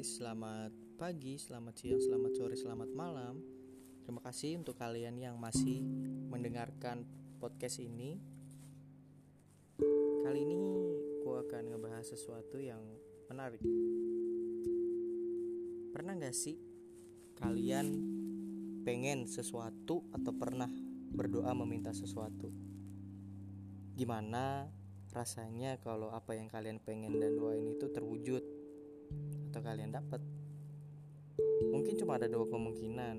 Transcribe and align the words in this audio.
guys, 0.00 0.16
selamat 0.16 0.72
pagi, 0.96 1.36
selamat 1.36 1.76
siang, 1.76 2.00
selamat 2.00 2.32
sore, 2.32 2.56
selamat 2.56 2.88
malam. 2.96 3.36
Terima 4.00 4.24
kasih 4.24 4.56
untuk 4.56 4.80
kalian 4.80 5.20
yang 5.20 5.36
masih 5.36 5.84
mendengarkan 6.32 7.04
podcast 7.36 7.84
ini. 7.84 8.16
Kali 10.24 10.40
ini 10.40 10.56
gue 11.20 11.36
akan 11.44 11.76
ngebahas 11.76 12.16
sesuatu 12.16 12.56
yang 12.56 12.80
menarik. 13.28 13.60
Pernah 15.92 16.16
gak 16.16 16.32
sih 16.32 16.56
kalian 17.36 17.92
pengen 18.88 19.28
sesuatu 19.28 20.08
atau 20.16 20.32
pernah 20.32 20.72
berdoa 21.12 21.52
meminta 21.52 21.92
sesuatu? 21.92 22.48
Gimana 24.00 24.64
rasanya 25.12 25.76
kalau 25.76 26.08
apa 26.08 26.40
yang 26.40 26.48
kalian 26.48 26.80
pengen 26.80 27.20
dan 27.20 27.36
doain 27.36 27.76
itu 27.76 27.84
terwujud? 27.92 28.69
Atau 29.50 29.60
kalian 29.60 29.92
dapat. 29.92 30.22
Mungkin 31.70 31.94
cuma 32.00 32.16
ada 32.16 32.26
dua 32.26 32.46
kemungkinan 32.48 33.16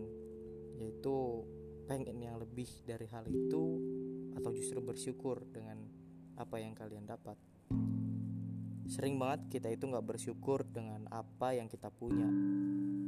yaitu 0.81 1.45
pengen 1.85 2.17
yang 2.17 2.41
lebih 2.41 2.67
dari 2.87 3.05
hal 3.11 3.27
itu 3.29 3.63
atau 4.33 4.49
justru 4.55 4.81
bersyukur 4.81 5.45
dengan 5.51 5.77
apa 6.39 6.57
yang 6.57 6.73
kalian 6.73 7.05
dapat. 7.05 7.37
Sering 8.89 9.15
banget 9.21 9.59
kita 9.59 9.71
itu 9.71 9.87
nggak 9.87 10.03
bersyukur 10.03 10.65
dengan 10.67 11.07
apa 11.13 11.53
yang 11.55 11.69
kita 11.69 11.87
punya. 11.93 12.27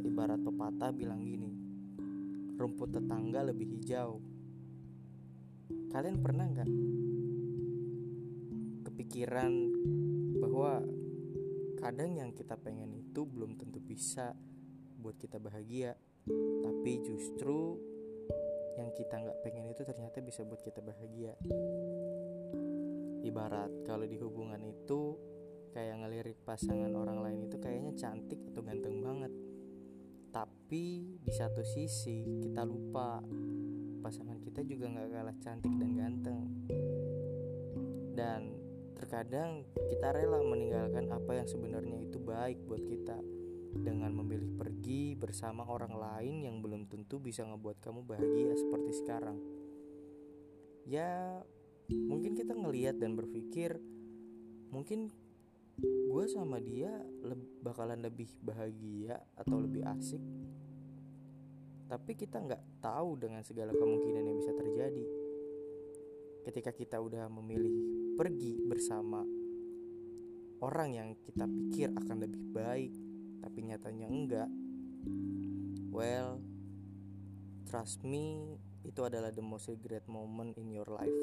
Ibarat 0.04 0.44
pepatah 0.46 0.94
bilang 0.94 1.26
gini 1.26 1.44
rumput 2.64 2.96
tetangga 2.96 3.44
lebih 3.44 3.68
hijau. 3.76 4.24
Kalian 5.92 6.18
pernah 6.24 6.48
nggak 6.48 6.72
kepikiran 8.88 9.52
bahwa 10.40 10.80
kadang 11.84 12.16
yang 12.16 12.32
kita 12.32 12.56
pengen 12.56 12.96
itu 12.96 13.28
belum 13.28 13.60
tentu 13.60 13.84
bisa 13.84 14.32
buat 15.04 15.20
kita 15.20 15.36
bahagia. 15.36 16.00
Tapi 16.64 16.92
justru 17.04 17.76
yang 18.80 18.96
kita 18.96 19.20
nggak 19.20 19.44
pengen 19.44 19.68
itu 19.68 19.84
ternyata 19.84 20.24
bisa 20.24 20.48
buat 20.48 20.64
kita 20.64 20.80
bahagia. 20.80 21.36
Ibarat 23.28 23.84
kalau 23.84 24.08
di 24.08 24.16
hubungan 24.16 24.64
itu 24.64 25.20
kayak 25.76 26.08
ngelirik 26.08 26.40
pasangan 26.48 26.96
orang 26.96 27.20
lain 27.20 27.52
itu 27.52 27.60
kayaknya 27.60 27.92
cantik 28.00 28.40
atau 28.48 28.64
ganteng 28.64 29.04
banget. 29.04 29.34
Tapi 30.32 31.20
di 31.20 31.32
satu 31.36 31.68
sisi 31.68 32.48
kita 32.48 32.64
lupa 32.64 33.20
pasangan 34.00 34.40
kita 34.40 34.64
juga 34.64 34.88
nggak 34.88 35.10
kalah 35.12 35.38
cantik 35.44 35.74
dan 35.76 35.92
ganteng. 36.00 36.42
Dan 38.16 38.63
Terkadang 39.04 39.68
kita 39.92 40.16
rela 40.16 40.40
meninggalkan 40.48 41.12
apa 41.12 41.36
yang 41.36 41.44
sebenarnya 41.44 42.08
itu 42.08 42.24
baik 42.24 42.64
buat 42.64 42.88
kita 42.88 43.20
dengan 43.84 44.16
memilih 44.16 44.56
pergi 44.56 45.20
bersama 45.20 45.68
orang 45.68 45.92
lain 45.92 46.48
yang 46.48 46.64
belum 46.64 46.88
tentu 46.88 47.20
bisa 47.20 47.44
ngebuat 47.44 47.84
kamu 47.84 48.08
bahagia 48.08 48.56
seperti 48.56 49.04
sekarang. 49.04 49.36
Ya, 50.88 51.44
mungkin 51.92 52.32
kita 52.32 52.56
ngeliat 52.56 52.96
dan 52.96 53.20
berpikir 53.20 53.76
mungkin 54.72 55.12
gue 55.84 56.26
sama 56.32 56.64
dia 56.64 56.96
bakalan 57.60 58.00
lebih 58.08 58.32
bahagia 58.40 59.20
atau 59.36 59.60
lebih 59.60 59.84
asik. 59.84 60.24
Tapi 61.92 62.16
kita 62.16 62.40
nggak 62.40 62.80
tahu 62.80 63.20
dengan 63.20 63.44
segala 63.44 63.76
kemungkinan 63.76 64.24
yang 64.32 64.40
bisa 64.40 64.56
terjadi. 64.56 65.04
Ketika 66.48 66.72
kita 66.72 67.04
udah 67.04 67.28
memilih 67.28 68.03
pergi 68.14 68.62
bersama 68.62 69.26
orang 70.62 70.90
yang 70.94 71.10
kita 71.26 71.50
pikir 71.50 71.90
akan 71.98 72.18
lebih 72.22 72.44
baik 72.54 72.94
tapi 73.42 73.60
nyatanya 73.66 74.08
enggak. 74.08 74.50
Well 75.90 76.40
trust 77.66 78.06
me 78.06 78.58
itu 78.86 79.02
adalah 79.02 79.34
the 79.34 79.42
most 79.42 79.66
regret 79.66 80.06
moment 80.06 80.54
in 80.62 80.70
your 80.70 80.88
life. 80.88 81.22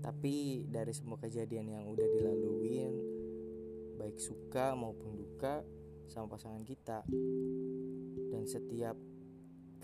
Tapi 0.00 0.64
dari 0.64 0.96
semua 0.96 1.20
kejadian 1.20 1.76
yang 1.76 1.84
udah 1.84 2.08
dilaluin 2.08 2.94
baik 4.00 4.16
suka 4.16 4.72
maupun 4.72 5.12
duka 5.12 5.60
sama 6.08 6.32
pasangan 6.32 6.64
kita 6.64 7.04
dan 8.32 8.42
setiap 8.48 8.96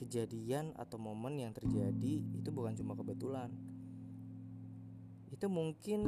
kejadian 0.00 0.72
atau 0.72 0.96
momen 0.96 1.36
yang 1.36 1.52
terjadi 1.52 2.24
itu 2.24 2.48
bukan 2.48 2.72
cuma 2.72 2.96
kebetulan 2.96 3.52
itu 5.30 5.46
mungkin 5.50 6.00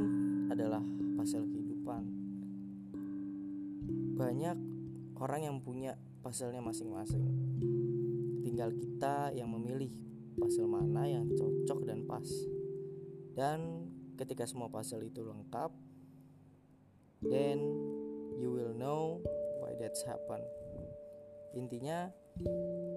adalah 0.51 0.83
pasal 1.19 1.45
kehidupan. 1.47 2.03
Banyak 4.19 4.57
orang 5.19 5.41
yang 5.43 5.57
punya 5.59 5.95
pasalnya 6.23 6.63
masing-masing. 6.63 7.23
Tinggal 8.43 8.75
kita 8.75 9.31
yang 9.35 9.51
memilih 9.51 9.91
pasal 10.39 10.67
mana 10.67 11.07
yang 11.07 11.27
cocok 11.35 11.79
dan 11.87 12.07
pas. 12.07 12.27
Dan 13.35 13.87
ketika 14.19 14.43
semua 14.47 14.67
pasal 14.71 15.03
itu 15.03 15.23
lengkap, 15.23 15.71
then 17.23 17.59
you 18.39 18.51
will 18.51 18.75
know 18.75 19.19
why 19.59 19.75
that's 19.75 20.03
happen. 20.07 20.43
Intinya, 21.55 22.11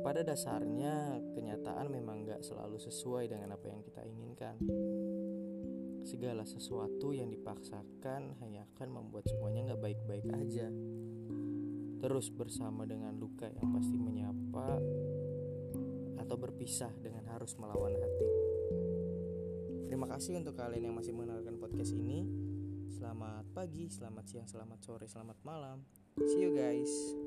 pada 0.06 0.22
dasarnya 0.22 1.18
kenyataan 1.34 1.90
memang 1.90 2.26
gak 2.26 2.46
selalu 2.46 2.78
sesuai 2.78 3.30
dengan 3.30 3.54
apa 3.54 3.66
yang 3.70 3.82
kita 3.82 4.02
inginkan. 4.06 4.54
Segala 6.02 6.42
sesuatu 6.42 7.14
yang 7.14 7.30
dipaksakan 7.30 8.34
hanya 8.42 8.66
akan 8.74 8.88
membuat 8.90 9.30
semuanya 9.30 9.72
nggak 9.72 9.82
baik-baik 9.82 10.26
aja. 10.34 10.66
Terus 12.02 12.26
bersama 12.34 12.82
dengan 12.82 13.14
luka 13.14 13.46
yang 13.46 13.70
pasti 13.70 13.94
menyapa 13.94 14.82
atau 16.18 16.36
berpisah 16.38 16.90
dengan 16.98 17.30
harus 17.30 17.54
melawan 17.54 17.94
hati. 17.94 18.28
Terima 19.86 20.10
kasih 20.10 20.42
untuk 20.42 20.58
kalian 20.58 20.90
yang 20.90 20.96
masih 20.98 21.14
mendengarkan 21.14 21.62
podcast 21.62 21.94
ini. 21.94 22.26
Selamat 22.90 23.46
pagi, 23.54 23.86
selamat 23.86 24.24
siang, 24.26 24.48
selamat 24.50 24.78
sore, 24.82 25.06
selamat 25.06 25.38
malam. 25.46 25.86
See 26.18 26.42
you 26.42 26.50
guys. 26.50 27.21